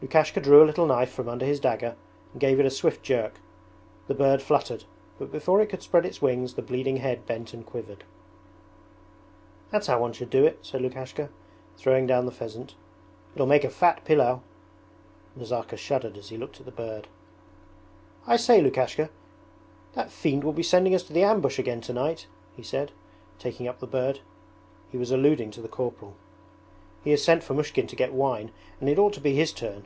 Lukashka 0.00 0.40
drew 0.40 0.62
a 0.62 0.64
little 0.64 0.86
knife 0.86 1.10
from 1.12 1.28
under 1.28 1.44
his 1.44 1.58
dagger 1.58 1.96
and 2.30 2.40
gave 2.40 2.60
it 2.60 2.64
a 2.66 2.70
swift 2.70 3.02
jerk. 3.02 3.40
The 4.06 4.14
bird 4.14 4.40
fluttered, 4.40 4.84
but 5.18 5.32
before 5.32 5.60
it 5.60 5.66
could 5.66 5.82
spread 5.82 6.06
its 6.06 6.22
wings 6.22 6.54
the 6.54 6.62
bleeding 6.62 6.98
head 6.98 7.26
bent 7.26 7.52
and 7.52 7.66
quivered. 7.66 8.04
'That's 9.70 9.88
how 9.88 9.98
one 10.00 10.12
should 10.12 10.30
do 10.30 10.46
it!' 10.46 10.60
said 10.62 10.82
Lukashka, 10.82 11.30
throwing 11.76 12.06
down 12.06 12.26
the 12.26 12.30
pheasant. 12.30 12.76
'It 13.34 13.40
will 13.40 13.48
make 13.48 13.64
a 13.64 13.68
fat 13.70 14.04
pilau.' 14.04 14.42
Nazarka 15.36 15.76
shuddered 15.76 16.16
as 16.16 16.28
he 16.28 16.36
looked 16.38 16.60
at 16.60 16.66
the 16.66 16.70
bird. 16.70 17.08
'I 18.28 18.36
say, 18.36 18.62
Lukashka, 18.62 19.10
that 19.94 20.12
fiend 20.12 20.44
will 20.44 20.52
be 20.52 20.62
sending 20.62 20.94
us 20.94 21.02
to 21.02 21.12
the 21.12 21.24
ambush 21.24 21.58
again 21.58 21.80
tonight,' 21.80 22.28
he 22.54 22.62
said, 22.62 22.92
taking 23.40 23.66
up 23.66 23.80
the 23.80 23.86
bird. 23.88 24.20
(He 24.92 24.96
was 24.96 25.10
alluding 25.10 25.50
to 25.50 25.60
the 25.60 25.66
corporal.) 25.66 26.14
'He 27.02 27.10
has 27.12 27.22
sent 27.24 27.42
Fomushkin 27.42 27.86
to 27.88 27.96
get 27.96 28.12
wine, 28.12 28.50
and 28.80 28.88
it 28.88 28.98
ought 28.98 29.12
to 29.14 29.20
be 29.20 29.34
his 29.34 29.52
turn. 29.52 29.84